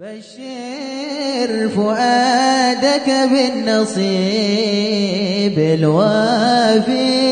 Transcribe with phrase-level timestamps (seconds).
[0.00, 4.06] بشر فؤادك بالنصيب
[5.58, 7.27] الوافي.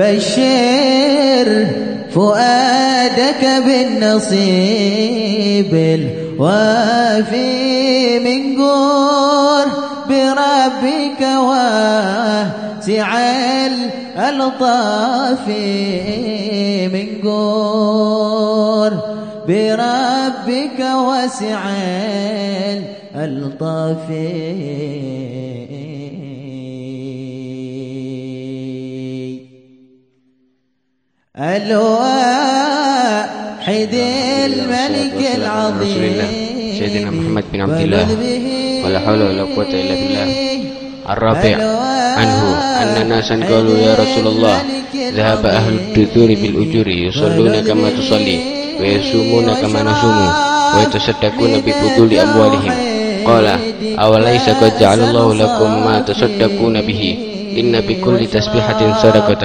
[0.00, 1.66] بشر
[2.10, 4.92] فؤادك بالنصيب
[6.40, 7.38] الوافي
[8.18, 9.66] من قور
[10.08, 13.08] بربك واسع
[13.66, 15.48] الألطاف
[16.92, 18.92] من قور
[19.48, 21.60] بربك واسع
[23.14, 24.06] الألطاف
[31.38, 33.14] الواحد
[34.50, 36.22] الملك العظيم.
[36.78, 38.06] سيدنا محمد بن عبد الله.
[38.84, 40.26] ولا حول ولا قوة إلا بالله.
[41.10, 41.56] الرابع
[42.18, 42.42] عنه
[42.82, 44.62] أن ناسا قالوا يا رسول الله
[45.14, 48.38] ذهب أهل الدثور بالأجور يصلون كما تصلي
[48.80, 50.32] ويصومون كما نصوم
[50.76, 52.72] ويتصدقون بفضول أموالهم.
[53.26, 53.46] قال
[53.98, 57.02] أوليس قد جعل الله لكم ما تصدقون به؟
[57.58, 59.44] إن بكل تسبيحة صدقة.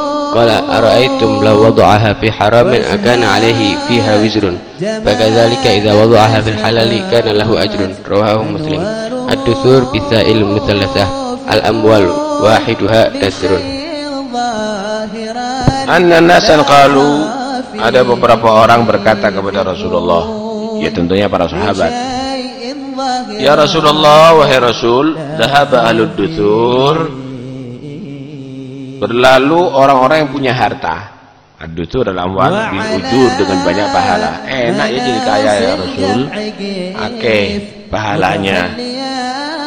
[0.34, 7.10] قال أرأيتم لو وضعها في حرام أكان عليه فيها وزر فكذلك إذا وضعها في الحلال
[7.10, 8.80] كان له أجر رواه مسلم
[9.32, 11.06] الدثور بالثاء المثلثة
[11.52, 12.06] الأموال
[12.42, 13.52] واحدها دثر
[15.86, 17.24] Anna nasan qalu
[17.78, 20.26] ada beberapa orang berkata kepada Rasulullah
[20.82, 21.88] ya tentunya para sahabat
[23.38, 27.19] Ya Rasulullah wahai Rasul dhahaba ahlud duthur
[29.01, 31.17] berlalu orang-orang yang punya harta
[31.61, 36.19] Ad-duthur dalam waktu ujur dengan banyak pahala enak ya jadi kaya ya Rasul
[36.97, 37.37] oke
[37.89, 38.59] pahalanya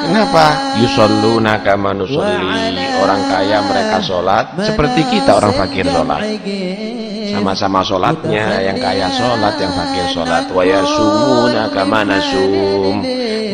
[0.04, 0.76] Kenapa?
[0.84, 2.76] Yusalluna kama nusalli.
[3.00, 6.20] Orang kaya mereka sholat seperti kita orang fakir sholat.
[7.32, 10.44] Sama-sama sholatnya, yang kaya sholat, yang fakir sholat.
[10.52, 13.00] Wa yasumuna kama nasum.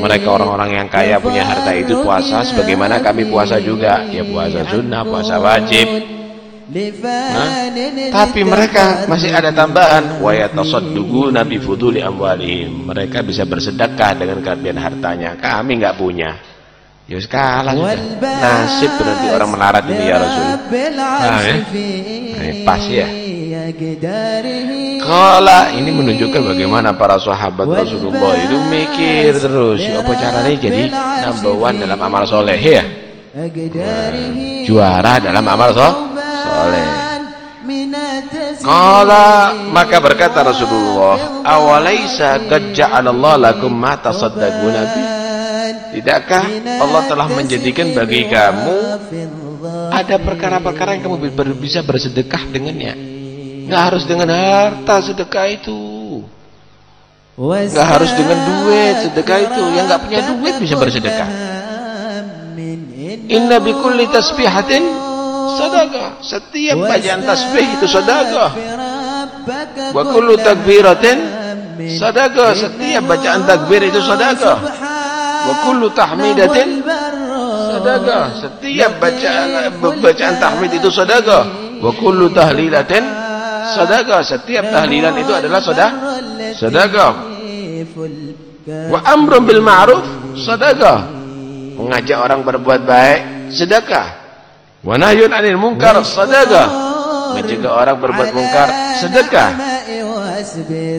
[0.00, 4.02] Mereka orang-orang yang kaya punya harta itu puasa sebagaimana kami puasa juga.
[4.08, 5.86] Ya puasa sunnah, puasa wajib.
[6.70, 7.66] Nah,
[8.14, 12.86] tapi mereka masih ada tambahan wa yatasaddaquna bi fuduli amwalihim.
[12.86, 15.34] Mereka bisa bersedekah dengan kelebihan hartanya.
[15.34, 16.38] Kami nggak punya.
[17.10, 17.74] Ya sudah.
[18.22, 20.46] Nasib berarti orang melarat ini ya Rasul.
[20.94, 21.54] Nah, ya?
[22.38, 23.08] Nah, pas ya.
[25.10, 30.82] Kala ini menunjukkan bagaimana para sahabat Rasulullah itu mikir terus apa caranya jadi
[31.26, 32.86] number one dalam amal soleh ya.
[34.62, 36.10] Juara dalam amal soleh
[36.46, 36.86] soleh.
[38.60, 45.02] Kala maka berkata Rasulullah, awalaisa qad ja'alallahu lakum ma tasaddaquna bi?
[45.90, 46.44] Tidakkah
[46.78, 48.78] Allah telah menjadikan bagi kamu
[49.90, 51.16] ada perkara-perkara yang kamu
[51.58, 53.19] bisa bersedekah dengannya?
[53.70, 55.78] Nggak harus dengan harta sedekah itu.
[57.38, 59.62] Nggak harus dengan duit sedekah itu.
[59.78, 61.28] Yang nggak punya duit bisa bersedekah.
[63.30, 64.82] Inna bikulli tasbihatin
[65.54, 66.18] sadaqah.
[66.18, 68.50] Setiap bacaan tasbih itu sadaqah.
[69.94, 71.18] Wa kullu takbiratin
[71.94, 72.50] sadaqah.
[72.58, 74.58] Setiap bacaan takbir itu sadaqah.
[75.46, 76.82] Wa kullu tahmidatin
[77.70, 78.24] sadaqah.
[78.34, 81.42] Setiap bacaan bacaan tahmid itu sadaqah.
[81.80, 83.19] Wa kullu tahlilatin
[83.76, 84.20] sadaqah.
[84.24, 86.00] Setiap tahlilan itu adalah sadaqah.
[86.56, 87.12] Sadaqah.
[88.90, 90.04] Wa amrun bil ma'ruf
[90.36, 90.98] sadaqah.
[91.80, 93.20] Mengajak orang berbuat baik
[93.56, 94.06] sedekah.
[94.84, 96.68] Wa nahyun 'anil munkar sedekah.
[97.30, 98.68] Mencegah orang berbuat mungkar
[99.00, 99.50] sedekah.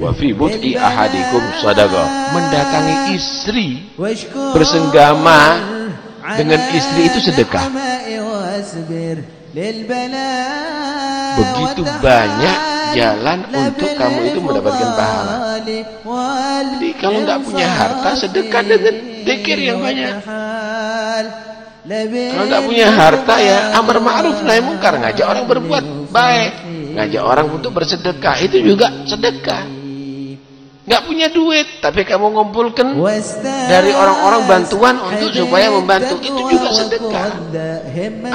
[0.01, 2.07] Wa fi bud'i ahadikum sedekah.
[2.33, 3.93] Mendatangi istri
[4.55, 5.41] bersenggama
[6.33, 7.65] dengan istri itu sedekah.
[11.31, 12.57] Begitu banyak
[12.95, 15.59] jalan untuk kamu itu mendapatkan pahala.
[15.59, 18.95] Jadi kalau nggak punya harta sedekah dengan
[19.27, 20.23] zikir yang banyak.
[21.81, 25.83] Kalau nggak punya harta ya amar ma'ruf nahi mungkar ngajak orang berbuat
[26.15, 26.51] baik,
[26.95, 29.80] ngajak orang untuk bersedekah itu juga sedekah.
[30.91, 32.99] Nggak punya duit tapi kamu ngumpulkan
[33.71, 36.19] dari orang-orang bantuan untuk supaya membantu.
[36.19, 37.31] Itu juga sedekah.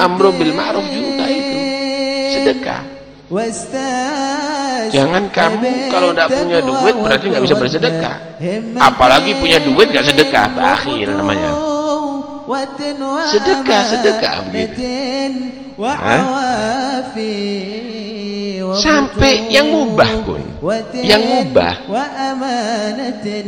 [0.01, 1.57] amru bil ma'ruf juga itu.
[2.33, 2.81] Sedekah.
[4.89, 8.15] Jangan kamu kalau tidak punya duit berarti nggak bisa bersedekah.
[8.81, 10.45] apalagi punya duit nggak sedekah.
[10.57, 11.53] Bakhil namanya.
[13.29, 14.81] Sedekah sedekah begitu.
[15.77, 16.21] Hah?
[18.75, 20.41] Sampai yang mubah pun
[20.99, 21.87] yang mubah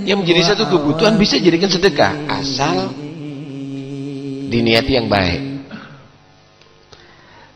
[0.08, 2.94] yang menjadi satu kebutuhan bisa jadikan sedekah asal
[4.50, 5.42] diniati yang baik.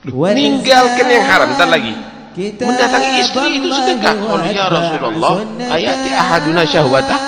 [0.03, 1.95] Meninggalkan yang haram ntar lagi.
[2.33, 4.17] mendatangi istri itu sedekah.
[4.25, 7.19] oh ya Rasulullah ayati ahaduna syahwatah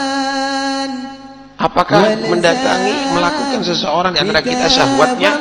[1.62, 5.32] apakah mendatangi melakukan seseorang di antara kita syahwatnya?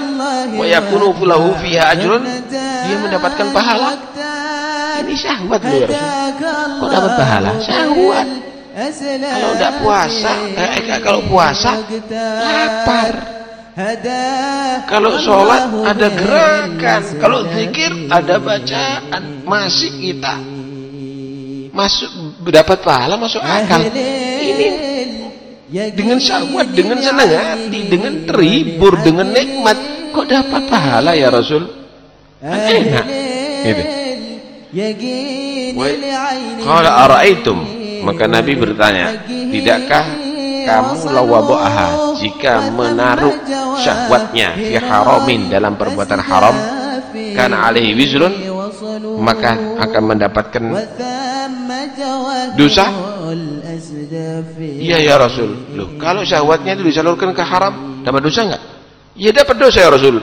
[0.53, 2.23] wa yakunu fulahu fiha ajrun.
[2.85, 3.97] Dia mendapatkan pahala
[5.05, 7.51] ini syahwat loh ya Rasul kok dapat pahala?
[7.61, 8.29] Syahwat.
[8.75, 11.71] Kalau tidak puasa eh, eh, kalau puasa
[12.43, 13.15] lapar.
[14.91, 17.03] Kalau sholat ada gerakan.
[17.23, 19.23] Kalau zikir ada bacaan.
[19.45, 20.35] Masih kita
[21.75, 22.11] masuk
[22.51, 23.83] dapat pahala masuk akal.
[23.83, 24.67] Ini
[25.95, 29.79] dengan syahwat dengan senang hati dengan terhibur dengan nikmat
[30.15, 31.67] kok dapat pahala ya Rasul?
[32.43, 33.07] Enak.
[33.65, 34.04] Gitu
[36.67, 37.59] Qala ara'aitum?
[38.05, 40.05] Maka Nabi bertanya tidakkah
[40.67, 43.33] kamu lawadu'aha jika menaruh
[43.81, 46.57] syahwatnya fi haramin dalam perbuatan haram?
[47.39, 48.35] Karena alaihi wizrun?
[49.15, 50.63] maka akan mendapatkan
[52.59, 52.85] dosa.
[54.83, 55.75] iya ya Rasul.
[55.79, 58.63] Loh kalau syahwatnya itu disalurkan ke haram dapat dosa enggak
[59.15, 60.19] ya dapat dosa ya Rasul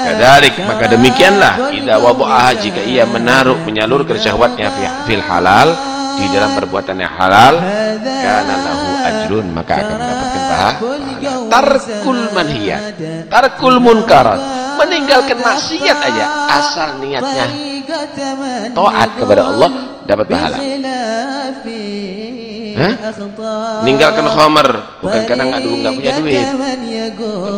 [0.00, 4.72] Kadalik maka demikianlah idza wada'aha jika ia menaruh menyalurkan syahwatnya
[5.04, 5.68] fil halal
[6.20, 7.54] di dalam perbuatan yang halal
[8.00, 10.78] karena lahu ajrun maka akan mendapatkan pahala.
[11.50, 12.82] Tarkul manhiyat
[13.28, 14.40] tarkul munkarat
[14.80, 16.24] meninggalkan maksiat aja
[16.60, 17.46] asal niatnya
[18.72, 19.70] taat kepada Allah
[20.08, 20.58] dapat pahala
[23.84, 24.68] Ninggalkan khamar
[25.04, 26.44] bukan karena nggak dulu nggak punya duit.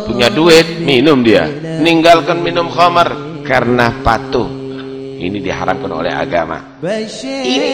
[0.08, 1.46] Punya duit minum dia.
[1.78, 3.14] Ninggalkan minum khamar
[3.46, 4.48] karena patuh.
[5.22, 6.82] Ini diharamkan oleh agama.
[6.82, 7.70] Ini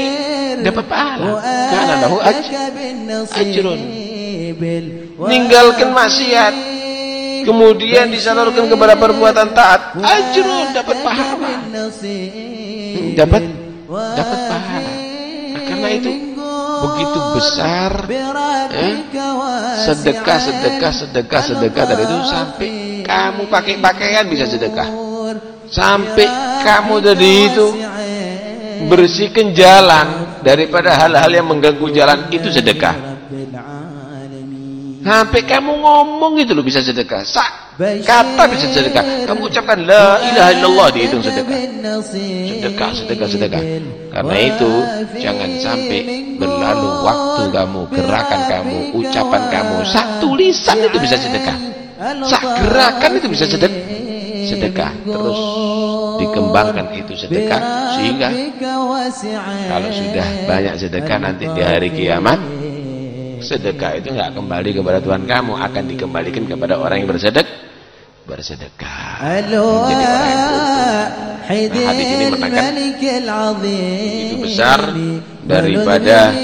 [0.61, 1.41] dapat pahala.
[1.73, 2.21] Karena lahu
[3.33, 3.81] ajrun.
[5.17, 6.55] Ninggalkan maksiat.
[7.49, 9.97] Kemudian disalurkan kepada perbuatan taat.
[9.97, 11.53] Ajrun dapat pahala.
[13.17, 13.43] Dapat
[13.89, 14.93] dapat pahala.
[15.65, 16.28] Karena itu
[16.85, 17.93] begitu besar
[18.75, 18.95] eh,
[19.83, 21.85] sedekah sedekah sedekah sedekah.
[21.89, 22.69] Dari itu sampai
[23.07, 24.89] kamu pakai pakaian bisa sedekah.
[25.69, 26.25] sampai
[26.65, 27.67] kamu dari itu
[28.89, 32.97] bersihkan jalan daripada hal-hal yang mengganggu jalan itu sedekah
[35.09, 37.25] sampai kamu ngomong itu lo bisa sedekah.
[37.25, 37.45] Sa
[37.79, 39.25] kata bisa sedekah.
[39.25, 41.59] Kamu ucapkan la ilaha illallah dihitung sedekah.
[42.05, 43.63] Sedekah sedekah sedekah.
[44.13, 44.71] Karena itu
[45.17, 46.01] jangan sampai
[46.37, 49.77] berlalu waktu kamu gerakan kamu ucapan kamu.
[49.89, 51.57] Sak tulisan itu bisa sedekah.
[52.27, 53.99] Sak gerakan itu bisa sedekah
[54.49, 54.93] sedekah.
[55.05, 55.41] Terus
[56.19, 57.61] dikembangkan itu sedekah.
[57.97, 58.29] Sehingga
[59.69, 62.58] kalau sudah banyak sedekah nanti di hari kiamat
[63.41, 67.47] sedekah itu nggak kembali kepada Tuhan kamu akan dikembalikan kepada orang yang bersedek
[68.29, 69.25] bersedekah.
[69.89, 70.45] Menjadi orang yang
[71.49, 72.73] nah, ini menekan
[73.65, 74.93] itu besar
[75.49, 76.37] daripada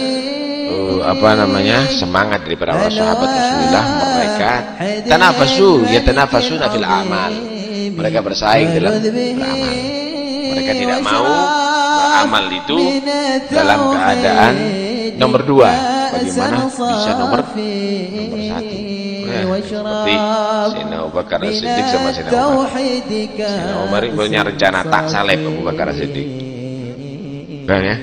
[0.65, 3.85] uh, apa namanya semangat dari para sahabat Rasulullah
[4.17, 4.53] mereka
[5.05, 7.33] tanafasu ya tanafasu nafil amal.
[7.95, 9.75] Mereka bersaing dalam beramal.
[10.57, 11.29] Mereka tidak mau
[12.01, 12.79] beramal itu
[13.53, 14.55] dalam keadaan
[15.21, 16.57] nomor dua bagaimana?
[16.71, 17.41] Bisa nomor?
[18.15, 18.77] nomor satu.
[19.25, 20.15] nah, seperti
[20.71, 22.71] Sina Abu Bakar Siddiq sama Sina Umar.
[23.51, 26.27] Sina Umar punya rencana tak salib Abu Bakar Siddiq.
[27.67, 27.97] Kan ya?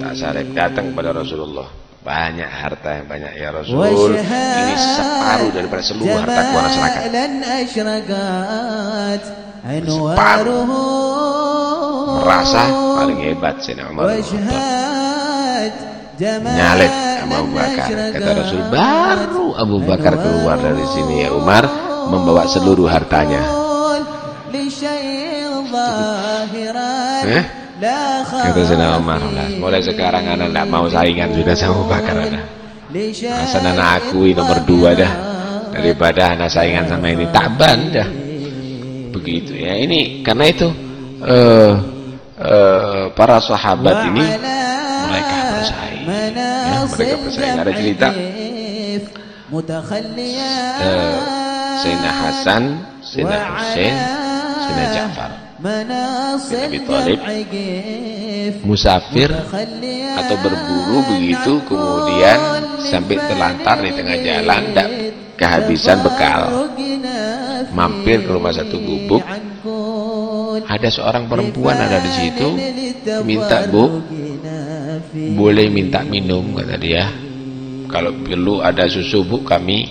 [0.00, 0.46] Tak salib.
[0.56, 1.68] Datang kepada Rasulullah.
[2.06, 3.32] Banyak harta yang banyak.
[3.34, 7.02] Ya Rasul ini separuh daripada seluruh harta ku masyarakat
[9.82, 10.64] separuh.
[12.22, 12.62] merasa
[12.94, 14.14] paling hebat Sina Umar
[16.20, 17.88] nyalip sama Abu Bakar.
[18.12, 21.64] Kata Rasul baru Abu Bakar keluar dari sini ya Umar
[22.08, 23.42] membawa seluruh hartanya.
[27.26, 27.44] Eh?
[27.76, 29.20] kata Sina Umar
[29.60, 32.44] mulai sekarang anak tidak mau saingan sudah sama Abu Bakar anak
[33.44, 35.12] asal anak akui nomor dua dah.
[35.76, 38.08] Daripada anak saingan sama ini taban dah.
[39.12, 39.76] Begitu ya.
[39.76, 40.68] Ini karena itu
[41.20, 41.72] uh,
[42.40, 44.24] uh, para sahabat ini
[45.04, 48.08] mereka bersaing ya, mereka bersaing ada cerita?
[50.76, 51.18] Uh,
[51.82, 52.62] Sayyidina Hasan
[53.02, 53.94] Sayyidina Hussein
[54.62, 55.30] Sayyidina Ja'far.
[55.56, 55.88] bin
[56.68, 57.20] Abi Thalib
[58.62, 59.30] musafir
[60.16, 62.38] atau berburu begitu kemudian
[62.86, 64.88] sampai terlantar di tengah jalan tidak
[65.36, 66.70] kehabisan bekal.
[67.76, 69.20] Mampir ke rumah satu gubuk.
[70.64, 72.48] ada seorang perempuan ada di situ
[73.28, 74.00] minta bu
[75.16, 77.08] boleh minta minum kata dia.
[77.86, 79.88] Kalau perlu ada susu bu kami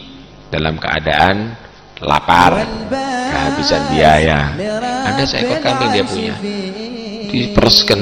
[0.51, 1.58] dalam keadaan
[2.03, 2.62] lapar.
[3.36, 4.53] Kehabisan biaya.
[5.10, 6.36] Ada seekor kambing dia punya.
[7.32, 8.00] Dipereskan.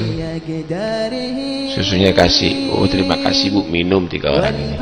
[1.74, 2.74] Susunya kasih.
[2.75, 3.62] Oh terima kasih bu.
[3.70, 4.77] Minum tiga orang ini.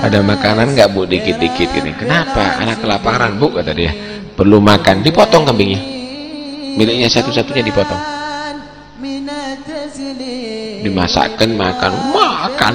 [0.00, 1.04] Ada makanan nggak bu?
[1.04, 1.92] Dikit-dikit gini.
[1.98, 2.60] Kenapa?
[2.62, 3.92] Anak kelaparan bu kata dia.
[4.38, 5.02] Perlu makan.
[5.04, 5.80] Dipotong kambingnya.
[6.78, 8.19] Miliknya satu-satunya dipotong
[10.90, 12.74] dimasakkan makan makan.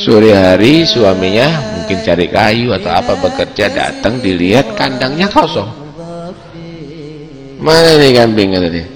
[0.00, 5.68] Sore hari suaminya mungkin cari kayu atau apa bekerja datang dilihat kandangnya kosong.
[7.60, 8.86] Mana ini kambing kata dia?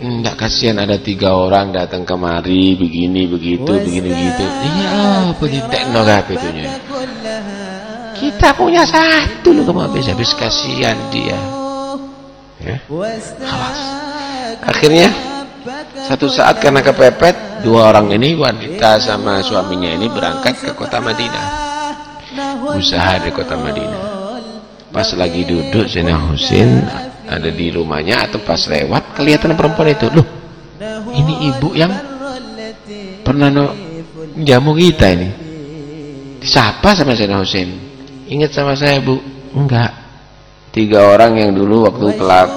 [0.00, 4.42] Enggak kasihan ada tiga orang datang kemari begini begitu begini begitu.
[4.46, 4.88] Iya
[5.36, 6.00] apa di tekno
[6.32, 6.68] itunya
[8.14, 11.36] kita punya satu loh kamu habis habis kasihan dia.
[12.64, 12.80] Ya?
[12.88, 13.80] Awas.
[14.64, 15.12] Akhirnya
[16.04, 21.46] satu saat karena kepepet dua orang ini wanita sama suaminya ini berangkat ke kota Madinah.
[22.76, 24.02] Usaha di kota Madinah.
[24.92, 26.84] Pas lagi duduk Zainal Husin
[27.24, 30.06] ada di rumahnya atau pas lewat kelihatan perempuan itu.
[30.12, 30.28] Loh
[31.16, 31.92] ini ibu yang
[33.24, 33.72] pernah no,
[34.36, 35.28] jamu kita ini.
[36.44, 37.72] Disapa sama Zainal Husin
[38.28, 39.16] ingat sama saya bu?
[39.56, 39.96] Enggak.
[40.76, 42.48] Tiga orang yang dulu waktu kelap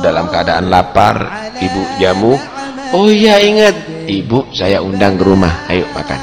[0.00, 2.53] dalam keadaan lapar ibu jamu
[2.92, 3.74] oh iya ingat.
[4.04, 5.64] Ibu saya undang ke rumah.
[5.70, 6.20] Ayo makan.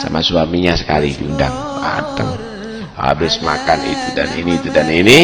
[0.00, 1.52] Sama suaminya sekali diundang.
[1.80, 2.32] Datang
[2.96, 5.18] habis makan itu dan ini itu dan ini.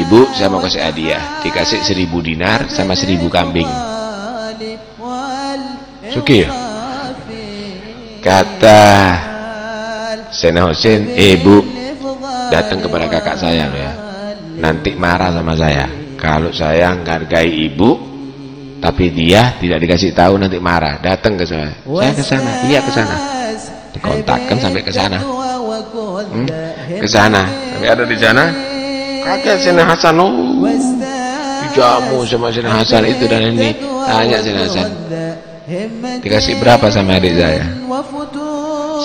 [0.00, 1.44] Ibu saya mau kasih hadiah.
[1.44, 3.68] Dikasih seribu dinar sama seribu kambing.
[6.10, 6.50] Suki ya?
[8.20, 8.82] Kata
[10.32, 11.64] Sena Hussein ibu
[12.52, 13.92] datang kepada kakak saya ya.
[14.60, 18.10] Nanti marah sama saya kalau saya menghargai ibu
[18.80, 21.72] tapi dia tidak dikasih tahu nanti marah datang ke saya.
[21.84, 22.50] Saya ke sana.
[22.64, 23.16] Iya ke sana.
[23.92, 25.18] Dikontakkan sampai ke sana.
[25.20, 26.48] Hmm?
[26.88, 27.44] ke sana.
[27.76, 28.44] Tapi ada di sana?
[29.20, 30.64] Kakek Sina Hasan oh.
[31.68, 33.76] Dijamu sama Sina Hasan itu dan ini.
[34.08, 34.88] Tanya Sina Hasan.
[36.24, 37.68] Dikasih berapa sama adik saya?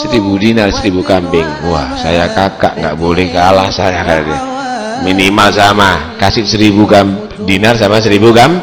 [0.03, 1.48] Seribu dinar seribu kambing.
[1.67, 4.07] Wah saya kakak nggak boleh kalah saya.
[4.07, 4.55] kali
[5.04, 6.16] minimal sama.
[6.16, 8.62] Kasih seribu gam, dinar sama seribu gam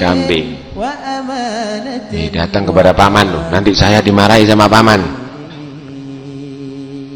[0.00, 0.56] kambing.
[2.10, 3.44] Nih, datang kepada paman loh.
[3.52, 5.00] Nanti saya dimarahi sama paman.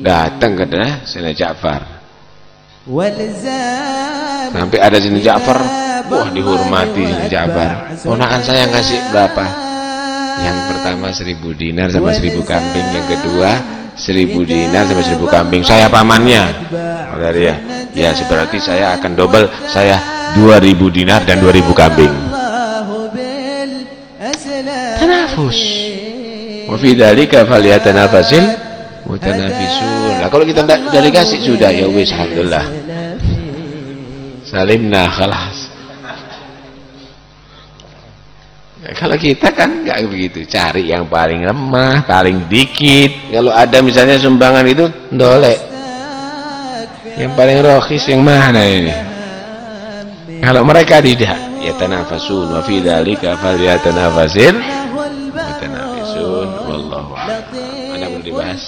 [0.05, 0.65] Datang ke
[1.09, 1.81] sini Ja'far.
[4.53, 5.59] Sampai ada sini Ja'far.
[6.05, 7.97] Wah dihormati sini Ja'far.
[8.05, 9.45] Ponakan saya ngasih berapa?
[10.45, 12.85] Yang pertama seribu dinar sama seribu kambing.
[12.93, 15.63] Yang kedua seribu dinar sama seribu kambing.
[15.63, 16.71] Saya pamannya.
[17.15, 17.55] Dari ya.
[17.95, 19.47] Ya seberarti saya akan double.
[19.71, 19.97] Saya
[20.35, 22.11] dua ribu dinar dan dua ribu kambing.
[24.99, 25.59] Tanafus
[26.65, 28.45] wa fi dzalika falyatanafasil
[29.07, 30.25] mutanafisun.
[30.25, 31.71] Nah kalau kita tidak delegasi sudah.
[31.71, 32.65] Ya wis alhamdulillah.
[34.45, 35.54] Salimna khalas
[38.93, 40.45] kalau kita kan nggak begitu.
[40.45, 43.33] Cari yang paling lemah paling dikit.
[43.33, 45.57] Kalau ada misalnya sumbangan itu dolek
[47.15, 48.93] yang paling rohis yang mana ini?
[50.43, 51.39] Kalau mereka tidak.
[51.65, 54.53] Ya tanafasun wa fi dzalika falyatanafasil.
[55.33, 57.43] Mutanafisun wallahu a'lam.
[57.97, 58.63] Ada mau dibahas?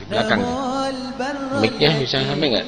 [0.00, 0.40] Di belakang.
[1.60, 2.66] Mic-nya bisa sampai enggak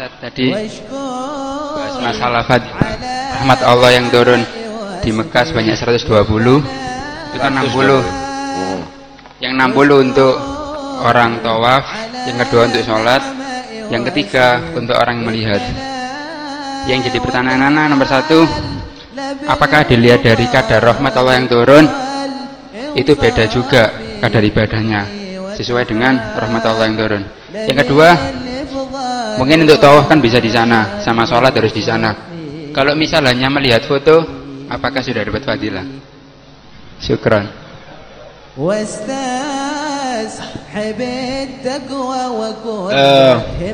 [0.00, 4.40] Ustaz tadi bahas masalah rahmat Allah yang turun
[5.04, 10.40] di Mekah sebanyak 120 itu 60 yang 60 untuk
[11.04, 11.84] orang tawaf
[12.24, 13.20] yang kedua untuk sholat
[13.92, 15.60] yang ketiga untuk orang melihat.
[16.88, 18.48] Yang jadi pertanyaan anak nomor satu
[19.52, 21.84] apakah dilihat dari kadar rahmat Allah yang turun?
[22.96, 23.92] Itu beda juga
[24.24, 25.04] kadar ibadahnya
[25.60, 27.28] sesuai dengan rahmat Allah yang turun.
[27.52, 28.16] Yang kedua
[29.40, 32.28] mungkin untuk tawaf kan bisa di sana sama sholat harus di sana.
[32.76, 34.20] Kalau misalnya melihat foto
[34.68, 35.88] apakah sudah dapat fadilah?
[37.00, 37.60] Syukran
[42.92, 43.72] uh, eh,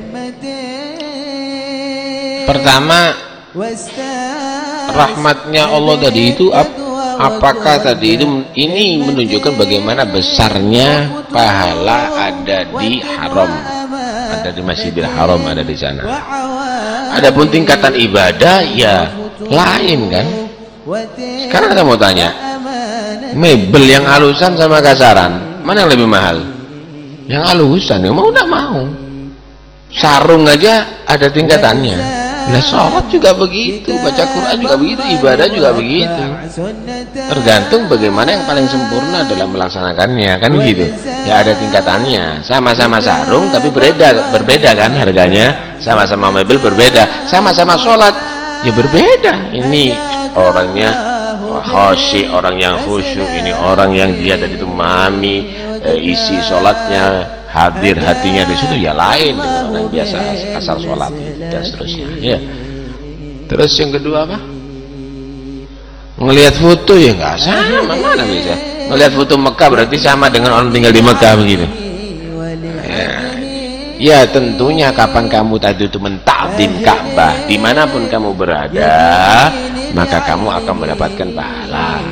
[2.45, 3.17] pertama
[4.93, 6.53] rahmatnya Allah tadi itu
[7.17, 13.76] apakah tadi itu ini menunjukkan bagaimana besarnya pahala ada di haram?
[14.47, 16.07] Ada di Masjidil Haram ada di sana.
[17.19, 19.11] Adapun tingkatan ibadah ya
[19.43, 20.27] lain kan?
[21.51, 22.31] Sekarang saya mau tanya
[23.35, 26.39] mebel yang halusan sama kasaran mana yang lebih mahal?
[27.27, 28.87] Yang halusan yang mau tidak mau.
[29.91, 36.25] Sarung aja ada tingkatannya Lah sholat juga begitu, baca Quran juga begitu, ibadah juga begitu.
[37.11, 40.87] Tergantung bagaimana yang paling sempurna dalam melaksanakannya, kan gitu.
[41.27, 42.47] Ya ada tingkatannya.
[42.47, 45.75] Sama-sama sarung tapi berbeda, berbeda kan harganya.
[45.83, 47.27] Sama-sama mebel berbeda.
[47.27, 48.15] Sama-sama sholat
[48.63, 49.51] ya berbeda.
[49.51, 49.85] Ini
[50.39, 50.91] orangnya
[51.67, 53.27] khoshi, orang yang khusyuk.
[53.27, 55.37] Ini orang yang dia tadi itu memahami
[55.83, 60.17] eh, isi sholatnya, hadir hatinya di situ ya lain dengan orang yang biasa
[60.61, 62.07] asal sholat dan seterusnya.
[62.21, 62.39] Ya.
[63.49, 64.39] Terus yang kedua apa?
[66.21, 68.55] Ngelihat foto ya nggak sama mana bisa.
[68.93, 71.67] Ngelihat foto Mekah berarti sama dengan orang tinggal di Mekah begitu.
[72.87, 73.09] Ya,
[73.97, 78.97] ya tentunya kapan kamu tadi itu mentakdim Ka'bah di mana pun kamu berada
[79.97, 82.05] maka kamu akan mendapatkan pahala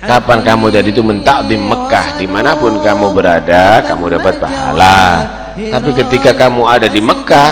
[0.00, 2.06] kapan kamu tadi itu mentakdim Mekah?
[2.16, 4.98] Di mana pun kamu berada kamu dapat pahala.
[5.56, 7.50] Tapi ketika kamu ada di Mekah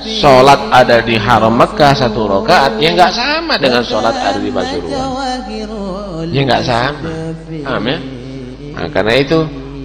[0.00, 5.38] sholat ada di haram Mekah satu rakaat ya nggak sama dengan sholat ada di Pasuruan
[6.32, 7.10] ya nggak sama.
[7.60, 7.98] Paham ya?
[8.70, 9.38] Nah, karena itu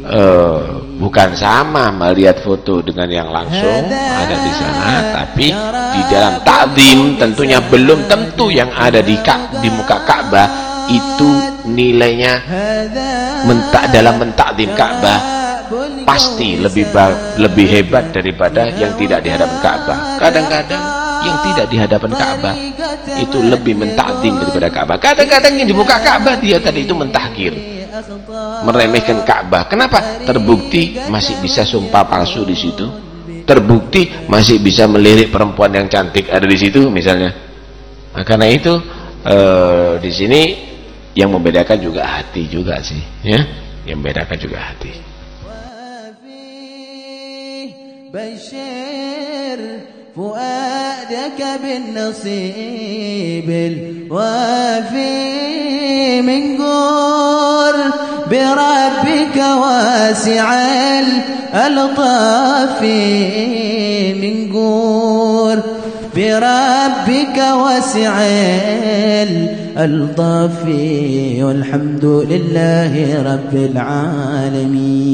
[0.08, 0.60] eh,
[0.96, 5.48] bukan sama melihat foto dengan yang langsung ada di sana tapi
[5.92, 9.20] di dalam takdim tentunya belum tentu yang ada di
[9.60, 10.48] di muka Ka'bah
[10.90, 11.30] itu
[11.66, 12.34] nilainya
[13.46, 15.20] mentak dalam mentakdim Ka'bah
[16.06, 16.86] pasti lebih
[17.42, 20.84] lebih hebat daripada yang tidak di hadapan Ka'bah kadang-kadang
[21.26, 22.56] yang tidak di hadapan Ka'bah
[23.18, 27.76] itu lebih mentakdim daripada Ka'bah kadang-kadang yang di muka Ka'bah dia tadi itu mentahkir
[28.66, 29.70] meremehkan Ka'bah.
[29.72, 30.26] Kenapa?
[30.26, 32.86] Terbukti masih bisa sumpah palsu di situ.
[33.46, 37.30] Terbukti masih bisa melirik perempuan yang cantik ada di situ misalnya.
[38.16, 38.74] Nah, karena itu
[39.22, 40.42] eh, di sini
[41.16, 43.40] yang membedakan juga hati juga sih, ya.
[43.88, 45.16] Yang membedakan juga hati.
[48.16, 49.60] بشر
[50.16, 55.02] فؤادك بالنصيب الوافي
[56.22, 57.76] من قر
[58.32, 60.54] بربك واسع
[61.00, 62.82] الألطاف
[64.24, 65.60] من قر
[66.16, 68.16] بربك واسع
[69.28, 69.65] الألطاف
[71.44, 75.06] والحمد لله رب العالمين.